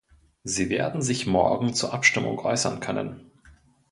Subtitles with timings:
[0.43, 3.29] Sie werden sich morgen zur Abstimmung äußern können.